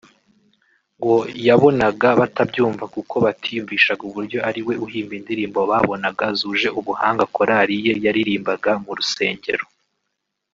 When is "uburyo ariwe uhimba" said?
4.09-5.13